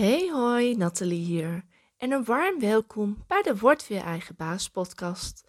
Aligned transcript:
Hey 0.00 0.30
hoi, 0.32 0.76
Nathalie 0.76 1.24
hier. 1.24 1.64
En 1.96 2.10
een 2.10 2.24
warm 2.24 2.60
welkom 2.60 3.24
bij 3.26 3.42
de 3.42 3.56
Word 3.56 3.88
Weer 3.88 4.02
Eigen 4.02 4.36
Baas 4.36 4.70
podcast. 4.70 5.44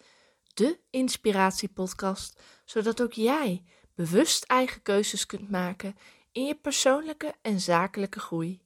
De 0.54 0.80
inspiratiepodcast, 0.90 2.42
zodat 2.64 3.02
ook 3.02 3.12
jij 3.12 3.64
bewust 3.94 4.44
eigen 4.44 4.82
keuzes 4.82 5.26
kunt 5.26 5.50
maken 5.50 5.96
in 6.32 6.44
je 6.44 6.54
persoonlijke 6.54 7.34
en 7.42 7.60
zakelijke 7.60 8.20
groei. 8.20 8.62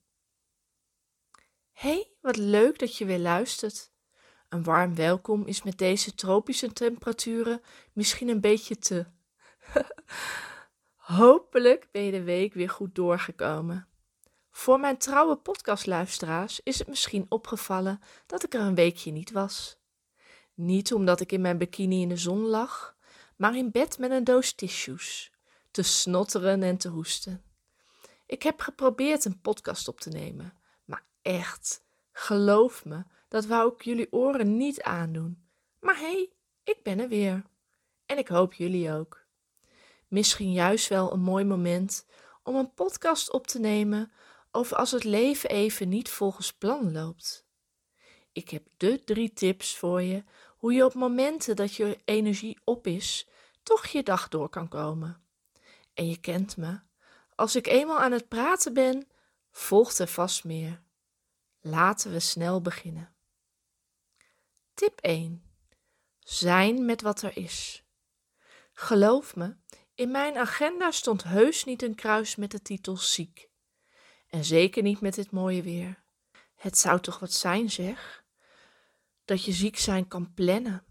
Hey, 1.71 2.11
wat 2.21 2.37
leuk 2.37 2.79
dat 2.79 2.97
je 2.97 3.05
weer 3.05 3.19
luistert. 3.19 3.91
Een 4.49 4.63
warm 4.63 4.95
welkom 4.95 5.45
is 5.45 5.63
met 5.63 5.77
deze 5.77 6.15
tropische 6.15 6.73
temperaturen 6.73 7.61
misschien 7.93 8.27
een 8.27 8.41
beetje 8.41 8.77
te. 8.77 9.05
Hopelijk 10.95 11.87
ben 11.91 12.01
je 12.01 12.11
de 12.11 12.23
week 12.23 12.53
weer 12.53 12.69
goed 12.69 12.95
doorgekomen. 12.95 13.87
Voor 14.57 14.79
mijn 14.79 14.97
trouwe 14.97 15.35
podcastluisteraars 15.35 16.59
is 16.63 16.79
het 16.79 16.87
misschien 16.87 17.25
opgevallen 17.29 17.99
dat 18.25 18.43
ik 18.43 18.53
er 18.53 18.61
een 18.61 18.75
weekje 18.75 19.11
niet 19.11 19.31
was. 19.31 19.77
Niet 20.53 20.93
omdat 20.93 21.19
ik 21.19 21.31
in 21.31 21.41
mijn 21.41 21.57
bikini 21.57 22.01
in 22.01 22.09
de 22.09 22.17
zon 22.17 22.39
lag, 22.39 22.95
maar 23.35 23.55
in 23.55 23.71
bed 23.71 23.97
met 23.97 24.11
een 24.11 24.23
doos 24.23 24.53
tissues, 24.53 25.31
te 25.71 25.81
snotteren 25.81 26.63
en 26.63 26.77
te 26.77 26.87
hoesten. 26.87 27.43
Ik 28.25 28.43
heb 28.43 28.59
geprobeerd 28.59 29.25
een 29.25 29.41
podcast 29.41 29.87
op 29.87 29.99
te 29.99 30.09
nemen, 30.09 30.53
maar 30.85 31.03
echt, 31.21 31.83
geloof 32.11 32.85
me, 32.85 33.03
dat 33.27 33.45
wou 33.45 33.73
ik 33.73 33.81
jullie 33.81 34.11
oren 34.11 34.57
niet 34.57 34.81
aandoen. 34.81 35.47
Maar 35.79 35.95
hé, 35.95 36.11
hey, 36.11 36.31
ik 36.63 36.83
ben 36.83 36.99
er 36.99 37.07
weer. 37.07 37.43
En 38.05 38.17
ik 38.17 38.27
hoop 38.27 38.53
jullie 38.53 38.93
ook. 38.93 39.25
Misschien 40.07 40.51
juist 40.51 40.87
wel 40.87 41.13
een 41.13 41.21
mooi 41.21 41.45
moment 41.45 42.05
om 42.43 42.55
een 42.55 42.73
podcast 42.73 43.31
op 43.31 43.47
te 43.47 43.59
nemen 43.59 44.11
over 44.57 44.77
als 44.77 44.91
het 44.91 45.03
leven 45.03 45.49
even 45.49 45.89
niet 45.89 46.09
volgens 46.09 46.53
plan 46.53 46.91
loopt. 46.91 47.45
Ik 48.31 48.49
heb 48.49 48.67
de 48.77 49.03
drie 49.03 49.33
tips 49.33 49.77
voor 49.77 50.01
je 50.01 50.23
hoe 50.57 50.73
je 50.73 50.85
op 50.85 50.93
momenten 50.93 51.55
dat 51.55 51.75
je 51.75 51.99
energie 52.05 52.59
op 52.63 52.87
is, 52.87 53.27
toch 53.63 53.85
je 53.85 54.03
dag 54.03 54.27
door 54.27 54.49
kan 54.49 54.67
komen. 54.67 55.21
En 55.93 56.09
je 56.09 56.19
kent 56.19 56.57
me. 56.57 56.79
Als 57.35 57.55
ik 57.55 57.67
eenmaal 57.67 57.99
aan 57.99 58.11
het 58.11 58.27
praten 58.27 58.73
ben, 58.73 59.07
volgt 59.51 59.99
er 59.99 60.07
vast 60.07 60.43
meer. 60.43 60.81
Laten 61.61 62.11
we 62.11 62.19
snel 62.19 62.61
beginnen. 62.61 63.15
Tip 64.73 64.99
1. 64.99 65.43
Zijn 66.19 66.85
met 66.85 67.01
wat 67.01 67.21
er 67.21 67.37
is. 67.37 67.83
Geloof 68.73 69.35
me, 69.35 69.55
in 69.95 70.11
mijn 70.11 70.37
agenda 70.37 70.91
stond 70.91 71.23
heus 71.23 71.63
niet 71.63 71.81
een 71.81 71.95
kruis 71.95 72.35
met 72.35 72.51
de 72.51 72.61
titel 72.61 72.97
ziek. 72.97 73.49
En 74.27 74.45
zeker 74.45 74.83
niet 74.83 75.01
met 75.01 75.15
dit 75.15 75.31
mooie 75.31 75.61
weer. 75.63 76.03
Het 76.55 76.77
zou 76.77 76.99
toch 76.99 77.19
wat 77.19 77.33
zijn, 77.33 77.71
zeg? 77.71 78.25
Dat 79.25 79.43
je 79.43 79.51
ziek 79.51 79.77
zijn 79.77 80.07
kan 80.07 80.33
plannen. 80.33 80.83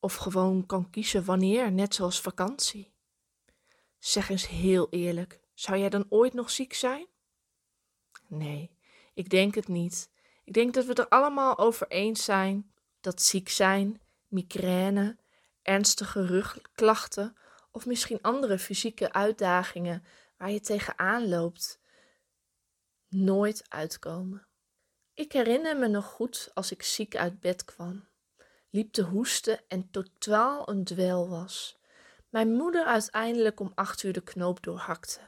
Of 0.00 0.14
gewoon 0.14 0.66
kan 0.66 0.90
kiezen 0.90 1.24
wanneer, 1.24 1.72
net 1.72 1.94
zoals 1.94 2.20
vakantie. 2.20 2.92
Zeg 3.98 4.28
eens 4.28 4.48
heel 4.48 4.86
eerlijk, 4.90 5.40
zou 5.54 5.78
jij 5.78 5.88
dan 5.88 6.06
ooit 6.08 6.32
nog 6.32 6.50
ziek 6.50 6.74
zijn? 6.74 7.06
Nee, 8.26 8.70
ik 9.14 9.30
denk 9.30 9.54
het 9.54 9.68
niet. 9.68 10.10
Ik 10.44 10.52
denk 10.52 10.74
dat 10.74 10.84
we 10.84 10.94
er 10.94 11.08
allemaal 11.08 11.58
over 11.58 11.88
eens 11.88 12.24
zijn 12.24 12.70
dat 13.00 13.22
ziek 13.22 13.48
zijn, 13.48 14.00
migraine, 14.28 15.16
ernstige 15.62 16.26
rugklachten 16.26 17.36
of 17.70 17.86
misschien 17.86 18.22
andere 18.22 18.58
fysieke 18.58 19.12
uitdagingen 19.12 20.04
waar 20.36 20.50
je 20.50 20.60
tegenaan 20.60 21.28
loopt, 21.28 21.78
nooit 23.08 23.64
uitkomen. 23.68 24.46
Ik 25.14 25.32
herinner 25.32 25.76
me 25.76 25.88
nog 25.88 26.04
goed 26.04 26.50
als 26.54 26.70
ik 26.70 26.82
ziek 26.82 27.16
uit 27.16 27.40
bed 27.40 27.64
kwam, 27.64 28.08
liep 28.70 28.92
te 28.92 29.02
hoesten 29.02 29.60
en 29.68 29.90
totaal 29.90 30.68
een 30.68 30.84
dwel 30.84 31.28
was. 31.28 31.78
Mijn 32.28 32.52
moeder 32.52 32.84
uiteindelijk 32.84 33.60
om 33.60 33.72
acht 33.74 34.02
uur 34.02 34.12
de 34.12 34.22
knoop 34.22 34.62
doorhakte. 34.62 35.20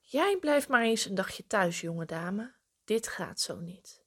Jij 0.00 0.36
blijft 0.40 0.68
maar 0.68 0.82
eens 0.82 1.04
een 1.04 1.14
dagje 1.14 1.46
thuis, 1.46 1.80
jonge 1.80 2.04
dame. 2.04 2.54
Dit 2.84 3.08
gaat 3.08 3.40
zo 3.40 3.60
niet. 3.60 4.02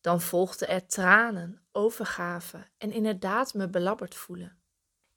Dan 0.00 0.20
volgden 0.20 0.68
er 0.68 0.86
tranen, 0.86 1.66
overgave 1.72 2.70
en 2.78 2.92
inderdaad 2.92 3.54
me 3.54 3.68
belabberd 3.68 4.14
voelen. 4.14 4.62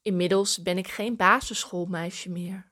Inmiddels 0.02 0.62
ben 0.62 0.78
ik 0.78 0.88
geen 0.88 1.16
basisschoolmeisje 1.16 2.30
meer 2.30 2.71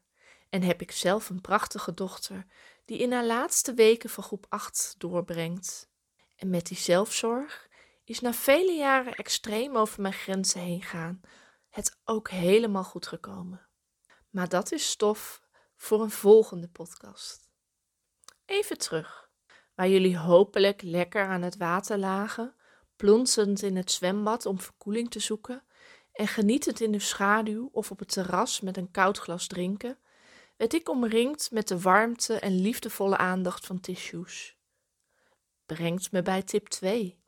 en 0.50 0.62
heb 0.62 0.82
ik 0.82 0.92
zelf 0.92 1.30
een 1.30 1.42
prachtige 1.42 1.94
dochter 1.94 2.46
die 2.86 2.98
in 2.98 3.12
haar 3.12 3.26
laatste 3.26 3.74
weken 3.74 4.10
van 4.10 4.24
groep 4.24 4.46
8 4.50 4.96
doorbrengt. 4.98 5.90
En 6.36 6.50
met 6.50 6.68
die 6.68 6.78
zelfzorg 6.78 7.68
is 8.04 8.20
na 8.20 8.34
vele 8.34 8.72
jaren 8.72 9.16
extreem 9.16 9.76
over 9.76 10.02
mijn 10.02 10.14
grenzen 10.14 10.62
heen 10.62 10.82
gaan 10.82 11.22
het 11.70 12.00
ook 12.04 12.30
helemaal 12.30 12.84
goed 12.84 13.08
gekomen. 13.08 13.68
Maar 14.30 14.50
dat 14.50 14.72
is 14.72 14.90
stof 14.90 15.42
voor 15.76 16.02
een 16.02 16.12
volgende 16.12 16.68
podcast. 16.68 17.50
Even 18.46 18.78
terug 18.78 19.30
waar 19.76 19.90
jullie 19.90 20.18
hopelijk 20.18 20.82
lekker 20.82 21.26
aan 21.26 21.42
het 21.42 21.58
water 21.58 21.98
lagen, 21.98 22.56
plonsend 22.96 23.62
in 23.62 23.76
het 23.76 23.92
zwembad 23.92 24.46
om 24.46 24.60
verkoeling 24.60 25.10
te 25.10 25.20
zoeken 25.20 25.64
en 26.12 26.28
genietend 26.28 26.80
in 26.80 26.92
de 26.92 27.00
schaduw 27.00 27.70
of 27.72 27.92
op 27.92 28.00
het 28.00 28.12
terras 28.12 28.62
met 28.62 28.78
een 28.78 28.92
koud 28.92 29.18
glas 29.18 29.48
drinken, 29.48 29.98
werd 30.60 30.74
ik 30.74 30.90
omringd 30.90 31.52
met 31.52 31.68
de 31.68 31.80
warmte 31.80 32.40
en 32.40 32.62
liefdevolle 32.62 33.18
aandacht 33.18 33.66
van 33.66 33.80
tissues. 33.80 34.58
Brengt 35.66 36.12
me 36.12 36.22
bij 36.22 36.42
tip 36.42 36.68
2. 36.68 37.20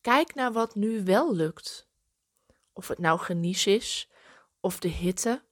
Kijk 0.00 0.34
naar 0.34 0.52
wat 0.52 0.74
nu 0.74 1.04
wel 1.04 1.34
lukt. 1.34 1.88
Of 2.72 2.88
het 2.88 2.98
nou 2.98 3.18
genies 3.18 3.66
is 3.66 4.10
of 4.60 4.78
de 4.78 4.88
hitte. 4.88 5.42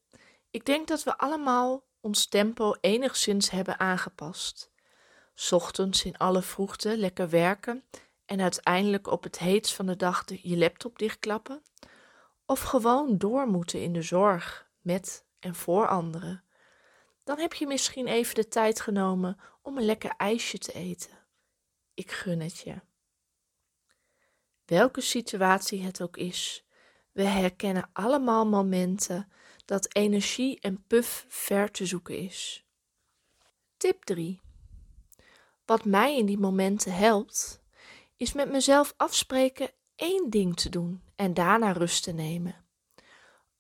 Ik 0.51 0.65
denk 0.65 0.89
dat 0.89 1.03
we 1.03 1.19
allemaal 1.19 1.85
ons 2.01 2.27
tempo 2.27 2.75
enigszins 2.81 3.51
hebben 3.51 3.79
aangepast 3.79 4.71
ochtends 5.51 6.05
in 6.05 6.17
alle 6.17 6.43
vroegte 6.43 6.97
lekker 6.97 7.29
werken 7.29 7.85
en 8.27 8.41
uiteindelijk 8.41 9.07
op 9.07 9.23
het 9.23 9.39
heetst 9.39 9.75
van 9.75 9.87
de 9.87 9.97
dag 9.97 10.25
de, 10.25 10.39
je 10.43 10.57
laptop 10.57 10.99
dichtklappen? 10.99 11.63
Of 12.47 12.61
gewoon 12.61 13.19
door 13.19 13.47
moeten 13.47 13.83
in 13.83 13.93
de 13.93 14.03
zorg 14.03 14.69
met 14.81 15.25
en 15.39 15.55
voor 15.55 15.89
anderen? 15.89 16.45
Dan 17.31 17.39
heb 17.39 17.55
je 17.55 17.67
misschien 17.67 18.07
even 18.07 18.35
de 18.35 18.49
tijd 18.49 18.81
genomen 18.81 19.41
om 19.63 19.77
een 19.77 19.85
lekker 19.85 20.15
ijsje 20.17 20.59
te 20.59 20.73
eten. 20.73 21.19
Ik 21.95 22.11
gun 22.11 22.41
het 22.41 22.59
je. 22.59 22.81
Welke 24.65 25.01
situatie 25.01 25.83
het 25.83 26.03
ook 26.03 26.17
is, 26.17 26.65
we 27.13 27.23
herkennen 27.23 27.91
allemaal 27.93 28.47
momenten 28.47 29.33
dat 29.65 29.95
energie 29.95 30.61
en 30.61 30.85
puf 30.87 31.25
ver 31.29 31.71
te 31.71 31.87
zoeken 31.87 32.19
is. 32.19 32.67
Tip 33.77 34.05
3. 34.05 34.41
Wat 35.65 35.85
mij 35.85 36.17
in 36.17 36.27
die 36.27 36.39
momenten 36.39 36.95
helpt, 36.95 37.63
is 38.17 38.33
met 38.33 38.51
mezelf 38.51 38.95
afspreken 38.97 39.71
één 39.95 40.31
ding 40.31 40.57
te 40.57 40.69
doen 40.69 41.03
en 41.17 41.35
daarna 41.35 41.73
rust 41.73 42.03
te 42.03 42.13
nemen. 42.13 42.65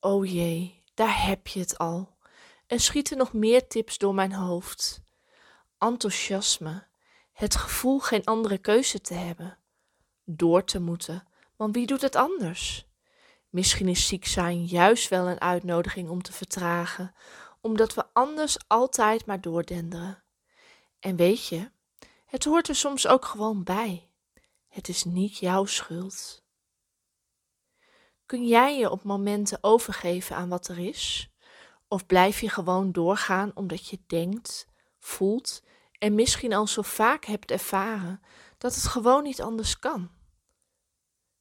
O 0.00 0.24
jee, 0.24 0.82
daar 0.94 1.26
heb 1.26 1.46
je 1.46 1.60
het 1.60 1.78
al. 1.78 2.18
Er 2.70 2.80
schieten 2.80 3.16
nog 3.16 3.32
meer 3.32 3.66
tips 3.66 3.98
door 3.98 4.14
mijn 4.14 4.32
hoofd. 4.32 5.02
Enthousiasme, 5.78 6.86
het 7.32 7.56
gevoel 7.56 7.98
geen 7.98 8.24
andere 8.24 8.58
keuze 8.58 9.00
te 9.00 9.14
hebben, 9.14 9.58
door 10.24 10.64
te 10.64 10.80
moeten, 10.80 11.28
want 11.56 11.74
wie 11.74 11.86
doet 11.86 12.00
het 12.00 12.16
anders? 12.16 12.88
Misschien 13.48 13.88
is 13.88 14.06
ziek 14.06 14.26
zijn 14.26 14.64
juist 14.64 15.08
wel 15.08 15.28
een 15.28 15.40
uitnodiging 15.40 16.08
om 16.08 16.22
te 16.22 16.32
vertragen, 16.32 17.14
omdat 17.60 17.94
we 17.94 18.04
anders 18.12 18.56
altijd 18.66 19.26
maar 19.26 19.40
doordenderen. 19.40 20.22
En 21.00 21.16
weet 21.16 21.46
je, 21.46 21.70
het 22.26 22.44
hoort 22.44 22.68
er 22.68 22.76
soms 22.76 23.06
ook 23.06 23.24
gewoon 23.24 23.64
bij. 23.64 24.10
Het 24.68 24.88
is 24.88 25.04
niet 25.04 25.38
jouw 25.38 25.64
schuld. 25.64 26.44
Kun 28.26 28.46
jij 28.46 28.78
je 28.78 28.90
op 28.90 29.02
momenten 29.02 29.58
overgeven 29.60 30.36
aan 30.36 30.48
wat 30.48 30.68
er 30.68 30.78
is? 30.78 31.29
Of 31.92 32.06
blijf 32.06 32.40
je 32.40 32.48
gewoon 32.48 32.92
doorgaan 32.92 33.50
omdat 33.54 33.88
je 33.88 33.98
denkt, 34.06 34.66
voelt 34.98 35.62
en 35.98 36.14
misschien 36.14 36.52
al 36.52 36.66
zo 36.66 36.82
vaak 36.82 37.24
hebt 37.24 37.50
ervaren 37.50 38.20
dat 38.58 38.74
het 38.74 38.84
gewoon 38.84 39.22
niet 39.22 39.42
anders 39.42 39.78
kan? 39.78 40.10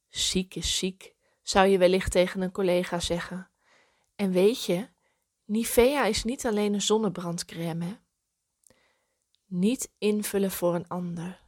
Ziek 0.08 0.54
is 0.54 0.78
ziek, 0.78 1.14
zou 1.42 1.66
je 1.66 1.78
wellicht 1.78 2.10
tegen 2.10 2.40
een 2.40 2.52
collega 2.52 3.00
zeggen. 3.00 3.50
En 4.16 4.30
weet 4.30 4.64
je, 4.64 4.88
Nivea 5.44 6.04
is 6.04 6.24
niet 6.24 6.46
alleen 6.46 6.74
een 6.74 6.82
zonnebrandcrème, 6.82 7.98
niet 9.46 9.92
invullen 9.98 10.50
voor 10.50 10.74
een 10.74 10.88
ander. 10.88 11.42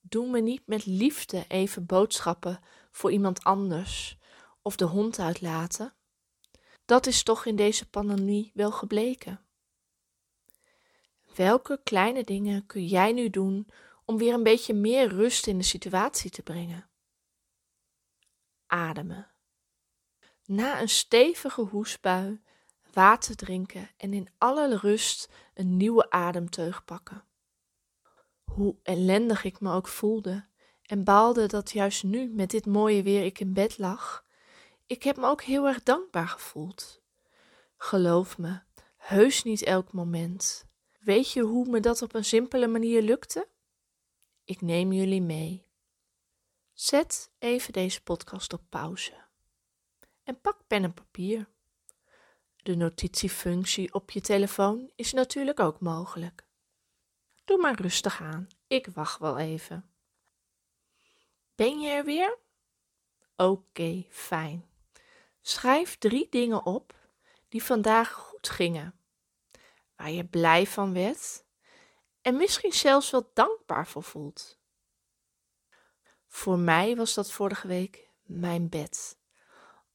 Doe 0.00 0.30
me 0.30 0.40
niet 0.40 0.66
met 0.66 0.86
liefde 0.86 1.44
even 1.48 1.86
boodschappen 1.86 2.60
voor 2.90 3.12
iemand 3.12 3.44
anders 3.44 4.18
of 4.62 4.76
de 4.76 4.84
hond 4.84 5.18
uitlaten. 5.18 5.92
Dat 6.88 7.06
is 7.06 7.22
toch 7.22 7.46
in 7.46 7.56
deze 7.56 7.88
pandemie 7.88 8.50
wel 8.54 8.72
gebleken. 8.72 9.40
Welke 11.34 11.80
kleine 11.84 12.24
dingen 12.24 12.66
kun 12.66 12.86
jij 12.86 13.12
nu 13.12 13.30
doen 13.30 13.68
om 14.04 14.18
weer 14.18 14.34
een 14.34 14.42
beetje 14.42 14.74
meer 14.74 15.08
rust 15.08 15.46
in 15.46 15.58
de 15.58 15.64
situatie 15.64 16.30
te 16.30 16.42
brengen? 16.42 16.88
Ademen. 18.66 19.30
Na 20.44 20.80
een 20.80 20.88
stevige 20.88 21.60
hoestbui 21.60 22.40
water 22.92 23.36
drinken 23.36 23.90
en 23.96 24.12
in 24.12 24.28
alle 24.38 24.76
rust 24.76 25.28
een 25.54 25.76
nieuwe 25.76 26.10
ademteug 26.10 26.84
pakken. 26.84 27.24
Hoe 28.44 28.76
ellendig 28.82 29.44
ik 29.44 29.60
me 29.60 29.72
ook 29.72 29.88
voelde 29.88 30.46
en 30.82 31.04
baalde 31.04 31.46
dat 31.46 31.70
juist 31.70 32.02
nu 32.02 32.28
met 32.28 32.50
dit 32.50 32.66
mooie 32.66 33.02
weer 33.02 33.24
ik 33.24 33.40
in 33.40 33.52
bed 33.52 33.78
lag, 33.78 34.26
ik 34.88 35.02
heb 35.02 35.16
me 35.16 35.26
ook 35.26 35.42
heel 35.42 35.66
erg 35.66 35.82
dankbaar 35.82 36.28
gevoeld. 36.28 37.00
Geloof 37.76 38.38
me, 38.38 38.60
heus 38.96 39.42
niet 39.42 39.62
elk 39.62 39.92
moment. 39.92 40.66
Weet 41.00 41.32
je 41.32 41.42
hoe 41.42 41.68
me 41.68 41.80
dat 41.80 42.02
op 42.02 42.14
een 42.14 42.24
simpele 42.24 42.66
manier 42.66 43.02
lukte? 43.02 43.48
Ik 44.44 44.60
neem 44.60 44.92
jullie 44.92 45.22
mee. 45.22 45.66
Zet 46.72 47.30
even 47.38 47.72
deze 47.72 48.02
podcast 48.02 48.52
op 48.52 48.62
pauze. 48.68 49.12
En 50.24 50.40
pak 50.40 50.66
pen 50.66 50.84
en 50.84 50.94
papier. 50.94 51.48
De 52.56 52.74
notitiefunctie 52.74 53.94
op 53.94 54.10
je 54.10 54.20
telefoon 54.20 54.90
is 54.96 55.12
natuurlijk 55.12 55.60
ook 55.60 55.80
mogelijk. 55.80 56.46
Doe 57.44 57.58
maar 57.58 57.80
rustig 57.80 58.20
aan, 58.20 58.48
ik 58.66 58.86
wacht 58.86 59.18
wel 59.18 59.38
even. 59.38 59.90
Ben 61.54 61.80
je 61.80 61.90
er 61.90 62.04
weer? 62.04 62.38
Oké, 63.36 64.06
fijn. 64.10 64.68
Schrijf 65.48 65.98
drie 65.98 66.26
dingen 66.30 66.64
op 66.66 66.94
die 67.48 67.64
vandaag 67.64 68.12
goed 68.12 68.48
gingen, 68.48 68.94
waar 69.96 70.10
je 70.10 70.24
blij 70.24 70.66
van 70.66 70.92
werd 70.92 71.44
en 72.22 72.36
misschien 72.36 72.72
zelfs 72.72 73.10
wel 73.10 73.30
dankbaar 73.34 73.86
voor 73.86 74.02
voelt. 74.02 74.58
Voor 76.26 76.58
mij 76.58 76.96
was 76.96 77.14
dat 77.14 77.32
vorige 77.32 77.66
week 77.66 78.08
mijn 78.22 78.68
bed. 78.68 79.18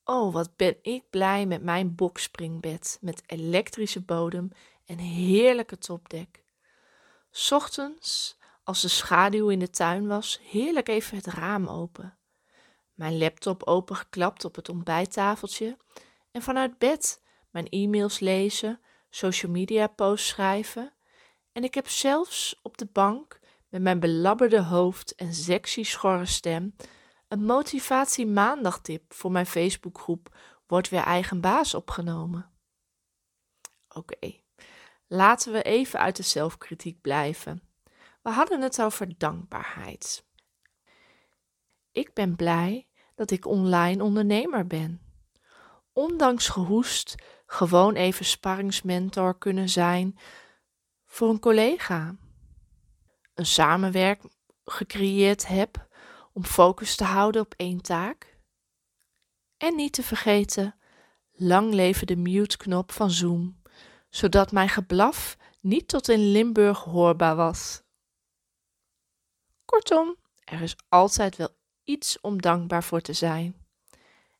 Oh, 0.03 0.33
wat 0.33 0.55
ben 0.55 0.77
ik 0.81 1.09
blij 1.09 1.45
met 1.45 1.63
mijn 1.63 1.95
bokspringbed 1.95 2.97
met 3.01 3.23
elektrische 3.25 4.01
bodem 4.01 4.51
en 4.85 4.97
heerlijke 4.97 5.77
topdek. 5.77 6.43
Ochtends, 7.49 8.37
als 8.63 8.81
de 8.81 8.87
schaduw 8.87 9.49
in 9.49 9.59
de 9.59 9.69
tuin 9.69 10.07
was, 10.07 10.39
heerlijk 10.41 10.89
even 10.89 11.17
het 11.17 11.27
raam 11.27 11.67
open. 11.67 12.17
Mijn 12.93 13.17
laptop 13.17 13.63
opengeklapt 13.63 14.45
op 14.45 14.55
het 14.55 14.69
ontbijttafeltje 14.69 15.77
en 16.31 16.41
vanuit 16.41 16.77
bed 16.77 17.21
mijn 17.49 17.69
e-mails 17.69 18.19
lezen, 18.19 18.79
social 19.09 19.51
media 19.51 19.87
posts 19.87 20.27
schrijven. 20.27 20.93
En 21.51 21.63
ik 21.63 21.73
heb 21.73 21.87
zelfs 21.87 22.59
op 22.61 22.77
de 22.77 22.87
bank 22.91 23.39
met 23.69 23.81
mijn 23.81 23.99
belabberde 23.99 24.61
hoofd 24.61 25.15
en 25.15 25.33
sexy 25.33 25.83
schorre 25.83 26.25
stem 26.25 26.75
een 27.27 27.45
motivatie 27.45 28.27
maandagtip 28.27 29.13
voor 29.13 29.31
mijn 29.31 29.45
Facebookgroep 29.45 30.35
wordt 30.67 30.89
weer 30.89 31.03
eigen 31.03 31.41
baas 31.41 31.73
opgenomen. 31.73 32.51
Oké, 33.89 34.33
laten 35.07 35.53
we 35.53 35.61
even 35.61 35.99
uit 35.99 36.15
de 36.15 36.23
zelfkritiek 36.23 37.01
blijven. 37.01 37.61
We 38.21 38.29
hadden 38.29 38.61
het 38.61 38.81
over 38.81 39.17
dankbaarheid. 39.17 40.25
Ik 41.93 42.13
ben 42.13 42.35
blij 42.35 42.87
dat 43.15 43.31
ik 43.31 43.45
online 43.45 44.03
ondernemer 44.03 44.67
ben. 44.67 45.01
Ondanks 45.91 46.47
gehoest, 46.47 47.15
gewoon 47.45 47.95
even 47.95 48.25
sparringsmentor 48.25 49.37
kunnen 49.37 49.69
zijn 49.69 50.17
voor 51.05 51.29
een 51.29 51.39
collega. 51.39 52.15
Een 53.33 53.45
samenwerk 53.45 54.23
gecreëerd 54.65 55.47
heb 55.47 55.87
om 56.33 56.45
focus 56.45 56.95
te 56.95 57.03
houden 57.03 57.41
op 57.41 57.53
één 57.57 57.81
taak. 57.81 58.37
En 59.57 59.75
niet 59.75 59.93
te 59.93 60.03
vergeten, 60.03 60.75
lang 61.31 61.73
leven 61.73 62.07
de 62.07 62.15
mute-knop 62.15 62.91
van 62.91 63.11
Zoom, 63.11 63.61
zodat 64.09 64.51
mijn 64.51 64.69
geblaf 64.69 65.37
niet 65.59 65.87
tot 65.87 66.09
in 66.09 66.31
Limburg 66.31 66.79
hoorbaar 66.79 67.35
was. 67.35 67.81
Kortom, 69.65 70.15
er 70.43 70.61
is 70.61 70.75
altijd 70.89 71.35
wel 71.35 71.61
iets 71.83 72.21
om 72.21 72.41
dankbaar 72.41 72.83
voor 72.83 73.01
te 73.01 73.13
zijn. 73.13 73.55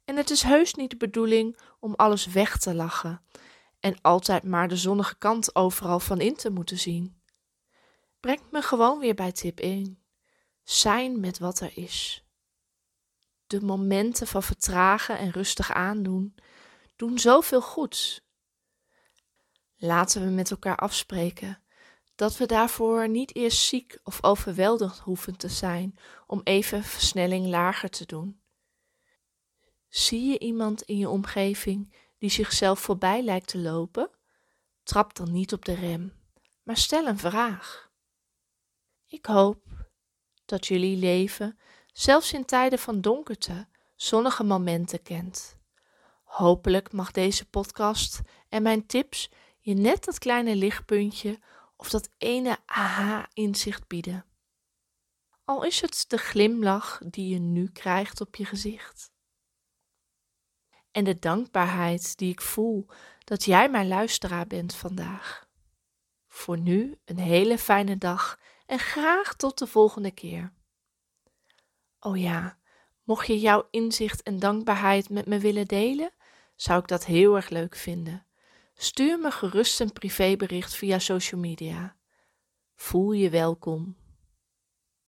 En 0.06 0.16
het 0.16 0.30
is 0.30 0.42
heus 0.42 0.74
niet 0.74 0.90
de 0.90 0.98
bedoeling 0.98 1.60
om 1.80 1.94
alles 1.94 2.25
weg 2.25 2.57
te 2.57 2.74
lachen 2.74 3.22
en 3.80 4.01
altijd 4.01 4.44
maar 4.44 4.68
de 4.68 4.78
zonnige 4.78 5.18
kant 5.18 5.56
overal 5.56 6.00
van 6.00 6.22
in 6.22 6.36
te 6.36 6.50
moeten 6.50 6.80
zien. 6.80 7.22
Brengt 8.19 8.51
me 8.51 8.62
gewoon 8.62 9.00
weer 9.00 9.16
bij 9.16 9.31
tip 9.31 9.60
1 9.60 10.04
zijn 10.63 11.19
met 11.19 11.40
wat 11.40 11.60
er 11.60 11.78
is. 11.78 12.25
De 13.48 13.62
momenten 13.62 14.28
van 14.28 14.44
vertragen 14.44 15.18
en 15.18 15.31
rustig 15.31 15.72
aandoen 15.72 16.36
doen 16.95 17.19
zoveel 17.19 17.62
goeds. 17.62 18.22
Laten 19.75 20.25
we 20.25 20.31
met 20.31 20.51
elkaar 20.51 20.78
afspreken 20.78 21.62
dat 22.15 22.38
we 22.38 22.45
daarvoor 22.45 23.10
niet 23.10 23.36
eerst 23.36 23.65
ziek 23.65 24.00
of 24.04 24.24
overweldigd 24.24 25.00
hoeven 25.00 25.38
te 25.38 25.50
zijn 25.50 25.98
om 26.27 26.42
even 26.44 26.83
versnelling 26.83 27.45
lager 27.45 27.89
te 27.89 28.06
doen. 28.06 28.42
Zie 29.89 30.31
je 30.31 30.39
iemand 30.39 30.81
in 30.81 30.98
je 30.98 31.10
omgeving 31.10 31.94
die 32.18 32.30
zichzelf 32.30 32.80
voorbij 32.80 33.21
lijkt 33.21 33.48
te 33.48 33.57
lopen? 33.57 34.10
Trap 34.83 35.15
dan 35.15 35.31
niet 35.31 35.54
op 35.54 35.65
de 35.65 35.74
rem, 35.74 36.13
maar 36.63 36.77
stel 36.77 37.07
een 37.07 37.18
vraag. 37.18 37.92
Ik 39.07 39.25
hoop 39.25 39.62
dat 40.45 40.68
jullie 40.68 40.98
leven, 40.98 41.57
zelfs 41.94 42.33
in 42.33 42.45
tijden 42.45 42.80
van 42.80 43.01
donkerte, 43.01 43.68
zonnige 43.95 44.44
momenten 44.44 45.01
kent. 45.01 45.57
Hopelijk 46.24 46.92
mag 46.92 47.12
deze 47.12 47.50
podcast 47.50 48.21
en 48.50 48.63
mijn 48.63 48.86
tips 48.86 49.30
je 49.59 49.74
net 49.74 50.06
dat 50.06 50.19
kleine 50.19 50.56
lichtpuntje 50.56 51.39
of 51.83 51.89
dat 51.89 52.09
ene 52.18 52.57
aha-inzicht 52.65 53.88
bieden. 53.88 54.25
Al 55.45 55.63
is 55.63 55.81
het 55.81 56.06
de 56.07 56.18
glimlach 56.18 57.01
die 57.06 57.27
je 57.27 57.39
nu 57.39 57.71
krijgt 57.71 58.21
op 58.21 58.35
je 58.35 58.45
gezicht. 58.45 59.12
En 60.91 61.03
de 61.03 61.19
dankbaarheid 61.19 62.18
die 62.18 62.31
ik 62.31 62.41
voel 62.41 62.88
dat 63.24 63.44
jij 63.44 63.69
mijn 63.69 63.88
luisteraar 63.88 64.47
bent 64.47 64.75
vandaag. 64.75 65.50
Voor 66.27 66.57
nu 66.57 67.00
een 67.06 67.19
hele 67.19 67.57
fijne 67.57 67.97
dag 67.97 68.39
en 68.65 68.80
graag 68.80 69.35
tot 69.35 69.57
de 69.57 69.68
volgende 69.68 70.12
keer. 70.12 70.53
Oh 71.99 72.18
ja, 72.18 72.59
mocht 73.04 73.28
je 73.28 73.40
jouw 73.40 73.68
inzicht 73.71 74.21
en 74.21 74.40
dankbaarheid 74.40 75.09
met 75.09 75.25
me 75.25 75.40
willen 75.40 75.66
delen, 75.66 76.11
zou 76.56 76.80
ik 76.80 76.87
dat 76.87 77.06
heel 77.06 77.35
erg 77.35 77.49
leuk 77.49 77.75
vinden. 77.75 78.28
Stuur 78.73 79.19
me 79.19 79.31
gerust 79.31 79.80
een 79.80 79.92
privébericht 79.92 80.75
via 80.75 80.99
social 80.99 81.42
media. 81.42 81.97
Voel 82.75 83.11
je 83.11 83.30
welkom. 83.30 84.03